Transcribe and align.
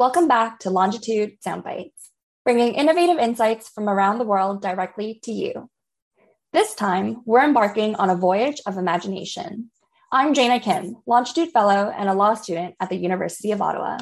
Welcome 0.00 0.28
back 0.28 0.60
to 0.60 0.70
Longitude 0.70 1.36
Soundbites, 1.46 2.08
bringing 2.42 2.72
innovative 2.74 3.18
insights 3.18 3.68
from 3.68 3.86
around 3.86 4.16
the 4.16 4.24
world 4.24 4.62
directly 4.62 5.20
to 5.24 5.30
you. 5.30 5.68
This 6.54 6.74
time, 6.74 7.20
we're 7.26 7.44
embarking 7.44 7.96
on 7.96 8.08
a 8.08 8.16
voyage 8.16 8.62
of 8.64 8.78
imagination. 8.78 9.70
I'm 10.10 10.32
Jana 10.32 10.58
Kim, 10.58 10.96
Longitude 11.04 11.50
Fellow 11.50 11.92
and 11.94 12.08
a 12.08 12.14
law 12.14 12.32
student 12.32 12.76
at 12.80 12.88
the 12.88 12.96
University 12.96 13.52
of 13.52 13.60
Ottawa. 13.60 13.98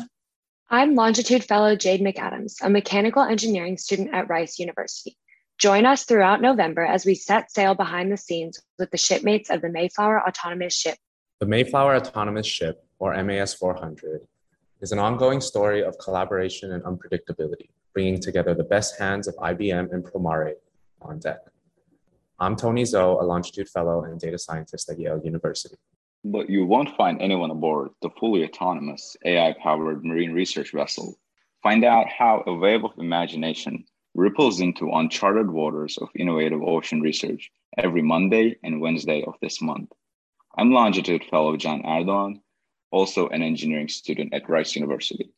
I'm 0.71 0.95
Longitude 0.95 1.43
Fellow 1.43 1.75
Jade 1.75 2.01
McAdams, 2.01 2.63
a 2.63 2.71
mechanical 2.71 3.25
engineering 3.25 3.77
student 3.77 4.15
at 4.15 4.29
Rice 4.29 4.61
University. 4.61 5.19
Join 5.59 5.85
us 5.85 6.05
throughout 6.05 6.41
November 6.41 6.85
as 6.85 7.05
we 7.05 7.17
set 7.17 7.51
sail 7.51 7.75
behind 7.75 8.13
the 8.13 8.17
scenes 8.17 8.61
with 8.79 8.93
the 8.93 8.99
shipmates 8.99 9.51
of 9.51 9.63
the 9.63 9.69
Mayflower 9.69 10.23
Autonomous 10.29 10.77
Ship. 10.77 10.97
The 11.41 11.47
Mayflower 11.47 11.97
Autonomous 11.97 12.47
Ship, 12.47 12.87
or 13.01 13.21
MAS 13.21 13.53
400, 13.55 14.21
is 14.81 14.93
an 14.93 14.99
ongoing 15.01 15.41
story 15.41 15.83
of 15.83 15.99
collaboration 15.99 16.73
and 16.73 16.85
unpredictability, 16.85 17.69
bringing 17.93 18.21
together 18.21 18.55
the 18.55 18.63
best 18.63 18.99
hands 18.99 19.27
of 19.27 19.35
IBM 19.37 19.93
and 19.93 20.05
Promare 20.05 20.55
on 21.03 21.19
deck. 21.19 21.41
I'm 22.39 22.55
Tony 22.55 22.85
Zhou, 22.85 23.21
a 23.21 23.25
Longitude 23.25 23.69
Fellow 23.69 24.05
and 24.05 24.21
data 24.21 24.39
scientist 24.39 24.89
at 24.89 25.01
Yale 25.01 25.21
University. 25.25 25.75
But 26.25 26.49
you 26.49 26.65
won't 26.65 26.97
find 26.97 27.21
anyone 27.21 27.51
aboard 27.51 27.91
the 28.03 28.11
fully 28.21 28.45
autonomous 28.45 29.17
AI 29.25 29.53
powered 29.61 30.05
marine 30.05 30.33
research 30.33 30.71
vessel. 30.73 31.19
Find 31.65 31.85
out 31.85 32.07
how 32.09 32.45
a 32.47 32.55
wave 32.55 32.85
of 32.85 32.93
imagination 32.99 33.85
ripples 34.15 34.61
into 34.61 34.93
uncharted 34.93 35.51
waters 35.51 35.99
of 35.99 36.09
innovative 36.15 36.63
ocean 36.63 37.01
research 37.01 37.51
every 37.77 38.03
Monday 38.03 38.57
and 38.63 38.81
Wednesday 38.81 39.25
of 39.27 39.35
this 39.43 39.61
month. 39.61 39.91
I'm 40.57 40.71
Longitude 40.71 41.25
Fellow 41.31 41.57
John 41.57 41.83
Erdoğan, 41.83 42.41
also 42.91 43.29
an 43.29 43.43
engineering 43.43 43.89
student 43.89 44.33
at 44.35 44.49
Rice 44.49 44.75
University. 44.75 45.31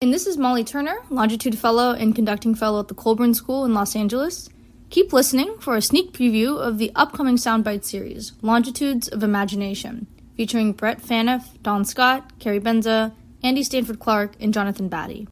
And 0.00 0.12
this 0.12 0.26
is 0.26 0.36
Molly 0.36 0.62
Turner, 0.62 0.98
Longitude 1.08 1.58
Fellow 1.58 1.92
and 1.92 2.14
Conducting 2.14 2.54
Fellow 2.54 2.80
at 2.80 2.88
the 2.88 2.94
Colburn 2.94 3.34
School 3.34 3.64
in 3.64 3.72
Los 3.72 3.96
Angeles. 3.96 4.48
Keep 4.90 5.12
listening 5.12 5.58
for 5.58 5.74
a 5.74 5.82
sneak 5.82 6.12
preview 6.12 6.58
of 6.58 6.78
the 6.78 6.92
upcoming 6.94 7.36
Soundbite 7.36 7.84
series, 7.84 8.32
Longitudes 8.42 9.08
of 9.08 9.22
Imagination, 9.22 10.06
featuring 10.36 10.72
Brett 10.72 11.00
Phaneuf, 11.00 11.60
Don 11.62 11.84
Scott, 11.84 12.38
Carrie 12.38 12.60
Benza, 12.60 13.14
Andy 13.42 13.62
Stanford 13.62 13.98
Clark, 13.98 14.34
and 14.38 14.52
Jonathan 14.52 14.88
Batty. 14.88 15.28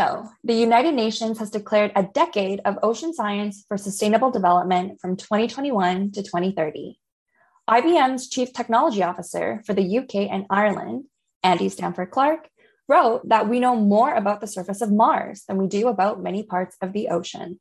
Know 0.00 0.30
the 0.44 0.54
United 0.54 0.94
Nations 0.94 1.38
has 1.38 1.50
declared 1.50 1.92
a 1.94 2.08
decade 2.20 2.60
of 2.64 2.78
ocean 2.82 3.12
science 3.12 3.64
for 3.68 3.76
sustainable 3.76 4.30
development 4.30 5.00
from 5.00 5.16
2021 5.16 6.12
to 6.12 6.22
2030? 6.22 6.98
IBM's 7.68 8.28
Chief 8.28 8.52
Technology 8.52 9.02
Officer 9.02 9.62
for 9.66 9.74
the 9.74 9.98
UK 9.98 10.14
and 10.34 10.46
Ireland, 10.48 11.04
Andy 11.42 11.68
Stanford 11.68 12.10
Clark, 12.10 12.48
wrote 12.88 13.28
that 13.28 13.48
we 13.48 13.60
know 13.60 13.76
more 13.76 14.12
about 14.14 14.40
the 14.40 14.46
surface 14.46 14.80
of 14.80 14.90
Mars 14.90 15.44
than 15.46 15.58
we 15.58 15.68
do 15.68 15.88
about 15.88 16.22
many 16.22 16.42
parts 16.42 16.76
of 16.80 16.92
the 16.92 17.08
ocean. 17.08 17.60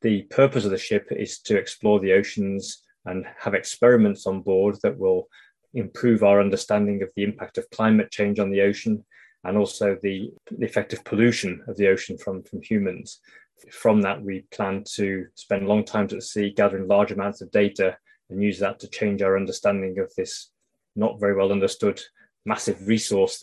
The 0.00 0.22
purpose 0.22 0.64
of 0.64 0.70
the 0.70 0.78
ship 0.78 1.08
is 1.10 1.40
to 1.40 1.58
explore 1.58 1.98
the 2.00 2.12
oceans 2.12 2.82
and 3.04 3.26
have 3.40 3.54
experiments 3.54 4.26
on 4.26 4.42
board 4.42 4.76
that 4.82 4.98
will 4.98 5.28
improve 5.74 6.22
our 6.22 6.40
understanding 6.40 7.02
of 7.02 7.10
the 7.16 7.24
impact 7.24 7.58
of 7.58 7.68
climate 7.70 8.10
change 8.10 8.38
on 8.38 8.50
the 8.50 8.62
ocean 8.62 9.04
and 9.44 9.56
also 9.56 9.96
the, 10.02 10.32
effect 10.60 10.92
of 10.92 11.04
pollution 11.04 11.62
of 11.66 11.76
the 11.76 11.88
ocean 11.88 12.16
from, 12.16 12.42
from 12.42 12.62
humans. 12.62 13.20
From 13.70 14.02
that, 14.02 14.22
we 14.22 14.44
plan 14.52 14.84
to 14.94 15.26
spend 15.34 15.66
long 15.66 15.84
times 15.84 16.12
at 16.12 16.22
sea 16.22 16.50
gathering 16.50 16.88
large 16.88 17.12
amounts 17.12 17.40
of 17.40 17.50
data 17.50 17.96
and 18.30 18.42
use 18.42 18.58
that 18.60 18.80
to 18.80 18.88
change 18.88 19.22
our 19.22 19.36
understanding 19.36 19.98
of 19.98 20.12
this 20.16 20.50
not 20.96 21.20
very 21.20 21.34
well 21.34 21.52
understood 21.52 22.00
massive 22.44 22.86
resource. 22.86 23.42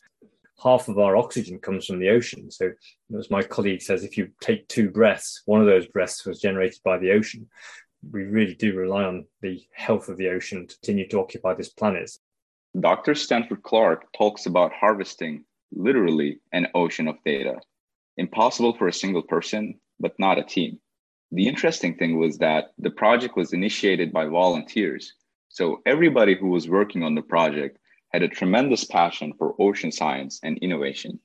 Half 0.61 0.89
of 0.89 0.99
our 0.99 1.15
oxygen 1.15 1.59
comes 1.59 1.85
from 1.85 1.99
the 1.99 2.09
ocean. 2.09 2.51
So, 2.51 2.71
as 3.17 3.31
my 3.31 3.43
colleague 3.43 3.81
says, 3.81 4.03
if 4.03 4.17
you 4.17 4.29
take 4.41 4.67
two 4.67 4.89
breaths, 4.89 5.41
one 5.45 5.61
of 5.61 5.67
those 5.67 5.87
breaths 5.87 6.25
was 6.25 6.41
generated 6.41 6.79
by 6.83 6.97
the 6.97 7.11
ocean. 7.11 7.47
We 8.11 8.23
really 8.23 8.55
do 8.55 8.75
rely 8.75 9.03
on 9.03 9.25
the 9.41 9.61
health 9.73 10.09
of 10.09 10.17
the 10.17 10.29
ocean 10.29 10.67
to 10.67 10.75
continue 10.75 11.07
to 11.09 11.19
occupy 11.19 11.53
this 11.53 11.69
planet. 11.69 12.11
Dr. 12.79 13.15
Stanford 13.15 13.63
Clark 13.63 14.11
talks 14.13 14.45
about 14.45 14.73
harvesting 14.73 15.45
literally 15.71 16.39
an 16.51 16.67
ocean 16.75 17.07
of 17.07 17.23
data. 17.25 17.59
Impossible 18.17 18.73
for 18.73 18.87
a 18.87 18.93
single 18.93 19.23
person, 19.23 19.79
but 19.99 20.19
not 20.19 20.37
a 20.37 20.43
team. 20.43 20.79
The 21.31 21.47
interesting 21.47 21.95
thing 21.95 22.19
was 22.19 22.37
that 22.39 22.71
the 22.77 22.89
project 22.89 23.37
was 23.37 23.53
initiated 23.53 24.11
by 24.11 24.25
volunteers. 24.25 25.13
So 25.49 25.81
everybody 25.85 26.35
who 26.35 26.49
was 26.49 26.67
working 26.67 27.03
on 27.03 27.15
the 27.15 27.21
project 27.21 27.77
had 28.11 28.23
a 28.23 28.27
tremendous 28.27 28.83
passion 28.83 29.33
for 29.37 29.55
ocean 29.59 29.91
science 29.91 30.39
and 30.43 30.57
innovation. 30.57 31.19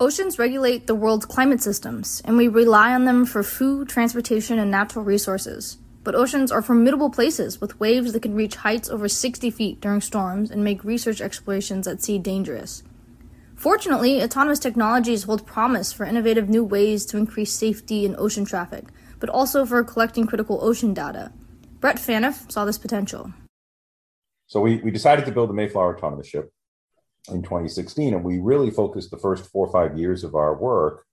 Oceans 0.00 0.38
regulate 0.38 0.86
the 0.86 0.94
world's 0.94 1.24
climate 1.24 1.62
systems, 1.62 2.20
and 2.24 2.36
we 2.36 2.48
rely 2.48 2.92
on 2.92 3.04
them 3.04 3.24
for 3.24 3.42
food, 3.42 3.88
transportation, 3.88 4.58
and 4.58 4.70
natural 4.70 5.04
resources. 5.04 5.78
But 6.02 6.14
oceans 6.14 6.52
are 6.52 6.60
formidable 6.60 7.10
places 7.10 7.60
with 7.60 7.80
waves 7.80 8.12
that 8.12 8.20
can 8.20 8.34
reach 8.34 8.56
heights 8.56 8.90
over 8.90 9.08
60 9.08 9.50
feet 9.50 9.80
during 9.80 10.00
storms 10.00 10.50
and 10.50 10.64
make 10.64 10.84
research 10.84 11.20
explorations 11.20 11.86
at 11.86 12.02
sea 12.02 12.18
dangerous. 12.18 12.82
Fortunately, 13.64 14.22
autonomous 14.22 14.58
technologies 14.58 15.22
hold 15.22 15.46
promise 15.46 15.90
for 15.90 16.04
innovative 16.04 16.50
new 16.50 16.62
ways 16.62 17.06
to 17.06 17.16
increase 17.16 17.50
safety 17.50 18.04
in 18.04 18.14
ocean 18.18 18.44
traffic, 18.44 18.84
but 19.20 19.30
also 19.30 19.64
for 19.64 19.82
collecting 19.82 20.26
critical 20.26 20.62
ocean 20.62 20.92
data. 20.92 21.32
Brett 21.80 21.96
Phaneuf 21.96 22.52
saw 22.52 22.66
this 22.66 22.76
potential. 22.76 23.32
So 24.48 24.60
we, 24.60 24.82
we 24.82 24.90
decided 24.90 25.24
to 25.24 25.32
build 25.32 25.48
the 25.48 25.54
Mayflower 25.54 25.96
autonomous 25.96 26.26
ship 26.26 26.52
in 27.30 27.42
2016, 27.42 28.12
and 28.12 28.22
we 28.22 28.38
really 28.38 28.70
focused 28.70 29.10
the 29.10 29.16
first 29.16 29.50
four 29.50 29.66
or 29.66 29.72
five 29.72 29.98
years 29.98 30.24
of 30.24 30.34
our 30.34 30.54
work 30.54 31.06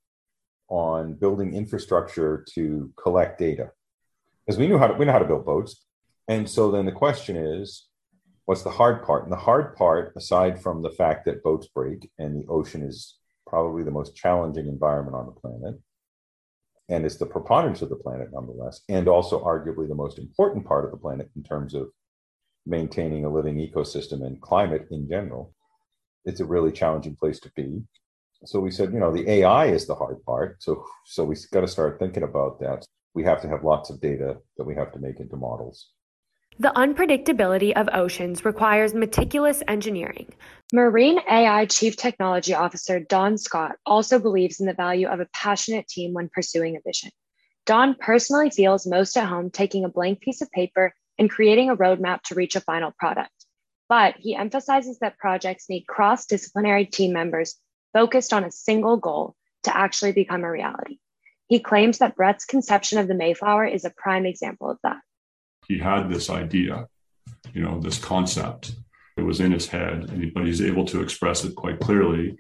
on 0.68 1.14
building 1.14 1.56
infrastructure 1.56 2.46
to 2.56 2.92
collect 3.02 3.40
data. 3.40 3.72
Because 4.46 4.60
we 4.60 4.68
knew 4.68 4.78
how 4.78 4.88
to 4.88 4.96
we 4.96 5.06
know 5.06 5.14
how 5.14 5.20
to 5.20 5.26
build 5.26 5.46
boats. 5.46 5.86
And 6.28 6.50
so 6.50 6.70
then 6.70 6.86
the 6.86 6.92
question 6.92 7.38
is, 7.38 7.88
what's 8.46 8.64
the 8.64 8.70
hard 8.70 9.04
part? 9.04 9.24
And 9.24 9.32
the 9.32 9.38
hard 9.38 9.76
part, 9.76 10.14
aside 10.16 10.62
from 10.62 10.82
the 10.82 10.90
fact 10.90 11.26
that 11.26 11.44
boats 11.44 11.68
break 11.68 12.10
and 12.18 12.36
the 12.36 12.48
ocean 12.48 12.82
is 12.84 13.18
probably 13.48 13.84
the 13.84 13.92
most 13.92 14.16
challenging 14.16 14.68
environment 14.68 15.16
on 15.16 15.26
the 15.26 15.32
planet, 15.32 15.80
and 16.90 17.06
it's 17.06 17.18
the 17.18 17.26
preponderance 17.26 17.82
of 17.82 17.90
the 17.90 17.96
planet 17.96 18.30
nonetheless, 18.34 18.82
and 18.90 19.08
also 19.08 19.44
arguably 19.44 19.88
the 19.88 19.96
most 19.96 20.20
important 20.20 20.66
part 20.66 20.86
of 20.86 20.92
the 20.92 20.98
planet 20.98 21.30
in 21.36 21.44
terms 21.44 21.74
of 21.74 21.90
maintaining 22.66 23.26
a 23.26 23.30
living 23.30 23.56
ecosystem 23.56 24.26
and 24.26 24.42
climate 24.42 24.88
in 24.92 25.08
general. 25.10 25.54
It's 26.26 26.40
a 26.40 26.46
really 26.46 26.72
challenging 26.72 27.16
place 27.16 27.40
to 27.42 27.52
be. 27.56 27.82
So 28.46 28.60
we 28.60 28.72
said, 28.72 28.94
you 28.94 29.00
know, 29.00 29.12
the 29.12 29.30
AI 29.30 29.68
is 29.68 29.88
the 29.88 29.96
hard 29.96 30.24
part. 30.24 30.62
So 30.62 30.86
so 31.06 31.24
we 31.24 31.36
got 31.52 31.62
to 31.62 31.68
start 31.68 32.00
thinking 32.00 32.24
about 32.24 32.60
that. 32.60 32.86
We 33.14 33.24
have 33.24 33.42
to 33.42 33.50
have 33.50 33.64
lots 33.64 33.90
of 33.90 34.02
data 34.02 34.38
that 34.58 34.64
we 34.64 34.76
have 34.76 34.92
to 34.94 35.00
make 35.00 35.20
into 35.20 35.38
models. 35.38 35.90
The 36.62 36.72
unpredictability 36.76 37.74
of 37.74 37.90
oceans 37.92 38.46
requires 38.46 38.94
meticulous 38.94 39.64
engineering. 39.68 40.32
Marine 40.72 41.20
AI 41.28 41.66
Chief 41.66 41.98
Technology 41.98 42.54
Officer 42.54 43.00
Don 43.00 43.40
Scott 43.40 43.78
also 43.84 44.20
believes 44.20 44.60
in 44.60 44.68
the 44.68 44.76
value 44.76 45.08
of 45.08 45.20
a 45.20 45.28
passionate 45.34 45.88
team 45.88 46.14
when 46.14 46.30
pursuing 46.30 46.76
a 46.76 46.82
vision. 46.86 47.10
Don 47.66 47.96
personally 47.96 48.52
feels 48.52 48.86
most 48.86 49.18
at 49.18 49.28
home 49.28 49.50
taking 49.50 49.86
a 49.86 49.90
blank 49.90 50.22
piece 50.22 50.44
of 50.44 50.52
paper 50.52 50.94
and 51.18 51.32
creating 51.32 51.72
a 51.72 51.76
roadmap 51.76 52.22
to 52.26 52.36
reach 52.36 52.56
a 52.56 52.62
final 52.62 52.92
product. 52.92 53.34
But 53.90 54.18
he 54.20 54.36
emphasizes 54.36 55.00
that 55.00 55.18
projects 55.18 55.68
need 55.68 55.88
cross 55.88 56.28
disciplinary 56.28 56.86
team 56.86 57.12
members 57.12 57.56
focused 57.92 58.34
on 58.34 58.44
a 58.44 58.52
single 58.52 58.98
goal 58.98 59.36
to 59.64 59.76
actually 59.76 60.12
become 60.12 60.44
a 60.44 60.52
reality. 60.52 61.00
He 61.48 61.60
claims 61.60 61.98
that 61.98 62.16
Brett's 62.16 62.46
conception 62.46 63.00
of 63.00 63.08
the 63.08 63.16
Mayflower 63.16 63.66
is 63.66 63.84
a 63.84 63.90
prime 63.98 64.28
example 64.28 64.70
of 64.70 64.78
that 64.84 65.00
he 65.72 65.78
had 65.78 66.10
this 66.10 66.30
idea, 66.30 66.88
you 67.54 67.62
know, 67.62 67.80
this 67.80 67.98
concept. 67.98 68.76
It 69.18 69.24
was 69.24 69.40
in 69.40 69.52
his 69.52 69.68
head, 69.68 70.10
and, 70.10 70.34
but 70.34 70.46
he's 70.46 70.62
able 70.62 70.86
to 70.86 71.02
express 71.02 71.44
it 71.44 71.56
quite 71.56 71.80
clearly, 71.80 72.38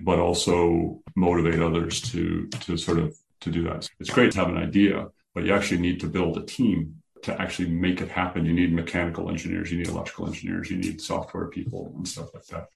but 0.00 0.18
also 0.18 1.00
motivate 1.14 1.60
others 1.60 2.00
to 2.12 2.48
to 2.64 2.76
sort 2.76 2.98
of 2.98 3.16
to 3.42 3.50
do 3.50 3.62
that. 3.68 3.88
It's 4.00 4.10
great 4.10 4.32
to 4.32 4.38
have 4.38 4.48
an 4.48 4.56
idea, 4.68 5.08
but 5.34 5.44
you 5.44 5.54
actually 5.54 5.80
need 5.80 6.00
to 6.00 6.08
build 6.16 6.36
a 6.36 6.44
team 6.58 7.02
to 7.22 7.40
actually 7.40 7.70
make 7.70 8.00
it 8.00 8.10
happen. 8.10 8.44
You 8.44 8.52
need 8.52 8.72
mechanical 8.72 9.28
engineers, 9.28 9.70
you 9.70 9.78
need 9.78 9.88
electrical 9.88 10.26
engineers, 10.26 10.70
you 10.70 10.78
need 10.78 11.00
software 11.00 11.46
people 11.46 11.92
and 11.96 12.06
stuff 12.06 12.34
like 12.34 12.46
that. 12.46 12.68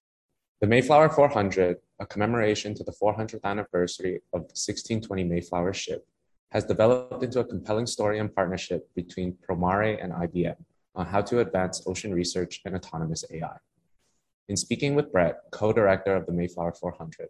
The 0.61 0.67
Mayflower 0.67 1.09
400, 1.09 1.77
a 2.01 2.07
commemoration 2.07 2.75
to 2.75 2.85
the 2.85 2.93
400th 2.93 3.45
anniversary 3.45 4.17
of 4.33 4.41
the 4.49 4.57
1620 4.57 5.25
Mayflower 5.25 5.73
ship, 5.73 6.07
has 6.51 6.65
developed 6.65 7.23
into 7.23 7.41
a 7.41 7.45
compelling 7.45 7.87
story 7.87 8.19
and 8.19 8.35
partnership 8.35 8.89
between 8.95 9.37
Promare 9.47 10.03
and 10.03 10.13
IBM 10.13 10.57
on 10.95 11.07
how 11.07 11.21
to 11.23 11.41
advance 11.41 11.83
ocean 11.87 12.13
research 12.15 12.61
and 12.65 12.75
autonomous 12.75 13.25
AI. 13.31 13.57
In 14.49 14.57
speaking 14.57 14.95
with 14.95 15.13
Brett, 15.13 15.41
co-director 15.51 16.17
of 16.17 16.27
the 16.27 16.33
Mayflower 16.33 16.73
400, 16.73 17.29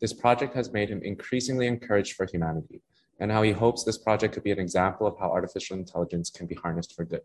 this 0.00 0.12
project 0.12 0.54
has 0.54 0.72
made 0.72 0.88
him 0.88 1.02
increasingly 1.02 1.66
encouraged 1.66 2.14
for 2.14 2.26
humanity 2.26 2.82
and 3.20 3.32
how 3.32 3.42
he 3.42 3.52
hopes 3.52 3.84
this 3.84 3.98
project 3.98 4.34
could 4.34 4.44
be 4.44 4.52
an 4.52 4.58
example 4.58 5.06
of 5.06 5.18
how 5.18 5.30
artificial 5.30 5.76
intelligence 5.76 6.30
can 6.30 6.46
be 6.46 6.54
harnessed 6.54 6.94
for 6.94 7.04
good. 7.04 7.22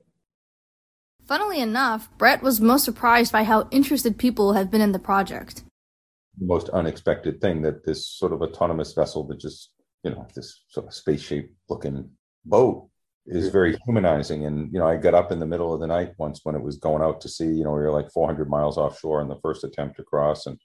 Funnily 1.26 1.62
enough, 1.62 2.10
Brett 2.18 2.42
was 2.42 2.60
most 2.60 2.84
surprised 2.84 3.32
by 3.32 3.44
how 3.44 3.68
interested 3.72 4.18
people 4.18 4.54
have 4.54 4.70
been 4.70 4.82
in 4.82 4.92
the 4.92 5.00
project. 5.00 5.64
The 6.38 6.46
most 6.46 6.70
unexpected 6.70 7.40
thing 7.40 7.62
that 7.62 7.86
this 7.86 8.08
sort 8.08 8.34
of 8.34 8.42
autonomous 8.42 8.94
vessel 8.94 9.24
that 9.28 9.40
just, 9.40 9.70
you 10.04 10.12
know, 10.12 10.28
this 10.36 10.64
sort 10.68 10.88
of 10.88 10.94
space 10.94 11.22
shaped 11.22 11.54
looking 11.70 12.10
boat 12.46 12.90
is 13.26 13.50
very 13.50 13.78
humanizing. 13.86 14.46
And, 14.46 14.72
you 14.74 14.80
know, 14.80 14.88
I 14.88 14.98
got 14.98 15.14
up 15.14 15.32
in 15.32 15.40
the 15.40 15.46
middle 15.46 15.74
of 15.74 15.80
the 15.80 15.88
night 15.88 16.14
once 16.18 16.42
when 16.44 16.56
it 16.56 16.62
was 16.62 16.78
going 16.78 17.02
out 17.02 17.22
to 17.22 17.30
sea, 17.30 17.46
you 17.46 17.64
know, 17.64 17.72
we 17.72 17.80
were 17.80 17.92
like 17.92 18.12
400 18.12 18.50
miles 18.50 18.78
offshore 18.78 19.22
in 19.22 19.30
the 19.30 19.40
first 19.42 19.64
attempt 19.64 19.96
to 19.98 20.04
cross. 20.04 20.46
And 20.46 20.60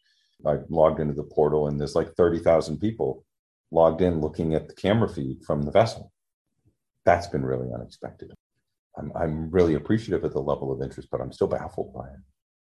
I 0.44 0.56
logged 0.69 1.00
into 1.00 1.14
the 1.14 1.23
portal 1.23 1.69
and 1.69 1.79
there's 1.79 1.94
like 1.94 2.14
30,000 2.14 2.79
people 2.79 3.25
logged 3.70 4.02
in 4.02 4.20
looking 4.20 4.55
at 4.55 4.67
the 4.67 4.75
camera 4.75 5.08
feed 5.08 5.44
from 5.44 5.62
the 5.62 5.70
vessel. 5.70 6.12
That's 7.05 7.29
been 7.29 7.44
really 7.44 7.69
unexpected. 7.73 8.32
I'm, 8.96 9.12
I'm 9.14 9.50
really 9.50 9.75
appreciative 9.75 10.25
of 10.25 10.32
the 10.32 10.40
level 10.40 10.73
of 10.73 10.82
interest, 10.82 11.08
but 11.12 11.20
I'm 11.20 11.32
still 11.32 11.46
baffled 11.46 11.94
by 11.94 12.08
it. 12.08 12.20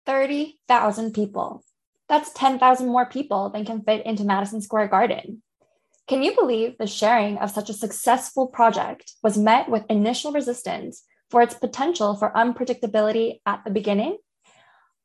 30,000 0.05 1.13
people. 1.13 1.63
That's 2.07 2.31
10,000 2.33 2.87
more 2.87 3.05
people 3.05 3.49
than 3.49 3.65
can 3.65 3.81
fit 3.81 4.05
into 4.05 4.25
Madison 4.25 4.61
Square 4.61 4.89
Garden. 4.89 5.41
Can 6.11 6.23
you 6.23 6.35
believe 6.35 6.77
the 6.77 6.87
sharing 6.87 7.37
of 7.37 7.51
such 7.51 7.69
a 7.69 7.73
successful 7.73 8.45
project 8.45 9.13
was 9.23 9.37
met 9.37 9.69
with 9.69 9.85
initial 9.89 10.33
resistance 10.33 11.03
for 11.29 11.41
its 11.41 11.53
potential 11.53 12.17
for 12.17 12.33
unpredictability 12.35 13.39
at 13.45 13.63
the 13.63 13.71
beginning? 13.71 14.17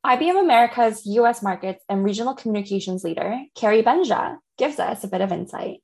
IBM 0.05 0.37
America's 0.37 1.05
US 1.05 1.41
markets 1.41 1.81
and 1.87 2.03
regional 2.03 2.35
communications 2.35 3.05
leader, 3.05 3.39
Carrie 3.55 3.83
Benja, 3.83 4.35
gives 4.57 4.79
us 4.79 5.05
a 5.05 5.07
bit 5.07 5.21
of 5.21 5.31
insight. 5.31 5.77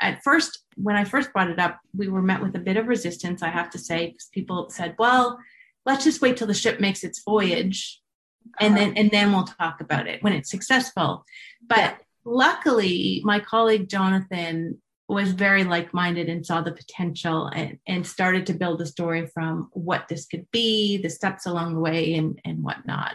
At 0.00 0.22
first, 0.24 0.60
when 0.76 0.96
I 0.96 1.04
first 1.04 1.34
brought 1.34 1.50
it 1.50 1.58
up, 1.58 1.78
we 1.94 2.08
were 2.08 2.22
met 2.22 2.40
with 2.40 2.56
a 2.56 2.58
bit 2.58 2.78
of 2.78 2.88
resistance, 2.88 3.42
I 3.42 3.50
have 3.50 3.68
to 3.72 3.78
say, 3.78 4.06
because 4.06 4.30
people 4.32 4.70
said, 4.70 4.94
well, 4.98 5.38
let's 5.84 6.04
just 6.04 6.22
wait 6.22 6.38
till 6.38 6.46
the 6.46 6.54
ship 6.54 6.80
makes 6.80 7.04
its 7.04 7.22
voyage 7.22 8.00
and 8.60 8.74
uh-huh. 8.74 8.84
then 8.84 8.96
and 8.96 9.10
then 9.10 9.32
we'll 9.32 9.44
talk 9.44 9.80
about 9.80 10.06
it 10.06 10.22
when 10.22 10.32
it's 10.32 10.50
successful. 10.50 11.24
But 11.66 11.98
luckily, 12.24 13.20
my 13.24 13.40
colleague 13.40 13.88
Jonathan 13.88 14.80
was 15.08 15.32
very 15.32 15.64
like-minded 15.64 16.28
and 16.28 16.46
saw 16.46 16.62
the 16.62 16.72
potential 16.72 17.48
and, 17.48 17.78
and 17.86 18.06
started 18.06 18.46
to 18.46 18.54
build 18.54 18.80
a 18.80 18.86
story 18.86 19.26
from 19.26 19.68
what 19.72 20.08
this 20.08 20.26
could 20.26 20.50
be, 20.50 20.96
the 20.96 21.10
steps 21.10 21.44
along 21.46 21.74
the 21.74 21.80
way 21.80 22.14
and, 22.14 22.40
and 22.44 22.62
whatnot. 22.62 23.14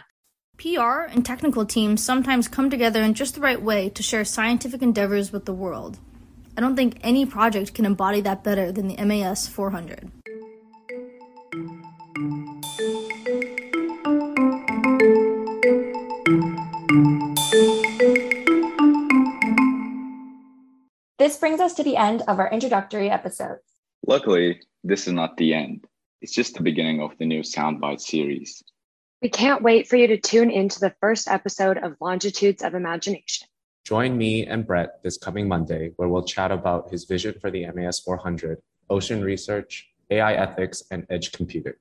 PR 0.56 1.08
and 1.08 1.24
technical 1.24 1.64
teams 1.64 2.04
sometimes 2.04 2.46
come 2.46 2.70
together 2.70 3.02
in 3.02 3.14
just 3.14 3.34
the 3.34 3.40
right 3.40 3.60
way 3.60 3.88
to 3.88 4.02
share 4.02 4.24
scientific 4.24 4.82
endeavors 4.82 5.32
with 5.32 5.46
the 5.46 5.54
world. 5.54 5.98
I 6.56 6.60
don't 6.60 6.76
think 6.76 6.98
any 7.02 7.24
project 7.24 7.74
can 7.74 7.86
embody 7.86 8.20
that 8.20 8.44
better 8.44 8.70
than 8.70 8.88
the 8.88 9.04
MAS 9.04 9.48
400. 9.48 10.10
This 21.20 21.36
brings 21.36 21.60
us 21.60 21.74
to 21.74 21.82
the 21.82 21.98
end 21.98 22.22
of 22.28 22.38
our 22.38 22.50
introductory 22.50 23.10
episode. 23.10 23.58
Luckily, 24.06 24.62
this 24.82 25.06
is 25.06 25.12
not 25.12 25.36
the 25.36 25.52
end. 25.52 25.86
It's 26.22 26.32
just 26.32 26.54
the 26.54 26.62
beginning 26.62 27.02
of 27.02 27.10
the 27.18 27.26
new 27.26 27.40
Soundbite 27.42 28.00
series. 28.00 28.62
We 29.20 29.28
can't 29.28 29.62
wait 29.62 29.86
for 29.86 29.96
you 29.96 30.06
to 30.06 30.16
tune 30.18 30.50
into 30.50 30.80
the 30.80 30.94
first 30.98 31.28
episode 31.28 31.76
of 31.76 31.94
Longitudes 32.00 32.62
of 32.62 32.72
Imagination. 32.72 33.48
Join 33.84 34.16
me 34.16 34.46
and 34.46 34.66
Brett 34.66 35.02
this 35.02 35.18
coming 35.18 35.46
Monday, 35.46 35.92
where 35.96 36.08
we'll 36.08 36.24
chat 36.24 36.52
about 36.52 36.90
his 36.90 37.04
vision 37.04 37.34
for 37.38 37.50
the 37.50 37.66
MAS 37.70 38.00
400, 38.00 38.62
ocean 38.88 39.22
research, 39.22 39.90
AI 40.10 40.32
ethics, 40.32 40.84
and 40.90 41.06
edge 41.10 41.32
computing. 41.32 41.74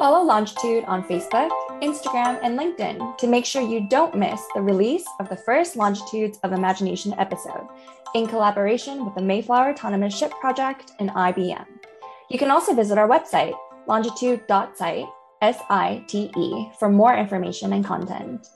Follow 0.00 0.26
Longitude 0.26 0.82
on 0.86 1.04
Facebook, 1.04 1.50
Instagram, 1.80 2.38
and 2.42 2.58
LinkedIn 2.58 3.18
to 3.18 3.26
make 3.26 3.44
sure 3.44 3.62
you 3.62 3.88
don't 3.88 4.16
miss 4.16 4.40
the 4.54 4.62
release 4.62 5.04
of 5.20 5.28
the 5.28 5.36
first 5.36 5.76
Longitudes 5.76 6.38
of 6.42 6.52
Imagination 6.52 7.14
episode 7.18 7.68
in 8.14 8.26
collaboration 8.26 9.04
with 9.04 9.14
the 9.14 9.22
Mayflower 9.22 9.70
Autonomous 9.70 10.16
Ship 10.16 10.32
Project 10.40 10.92
and 10.98 11.10
IBM. 11.10 11.66
You 12.30 12.38
can 12.38 12.50
also 12.50 12.74
visit 12.74 12.98
our 12.98 13.08
website, 13.08 13.54
longitude.site 13.86 15.06
S 15.42 15.58
I 15.68 16.02
T 16.08 16.30
E, 16.36 16.70
for 16.78 16.88
more 16.88 17.14
information 17.14 17.72
and 17.72 17.84
content. 17.84 18.46